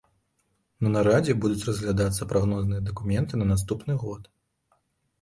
На 0.85 0.89
нарадзе 0.95 1.35
будуць 1.43 1.67
разглядацца 1.69 2.29
прагнозныя 2.33 2.81
дакументы 2.91 3.33
на 3.45 3.51
наступны 3.55 3.93
год. 4.09 4.23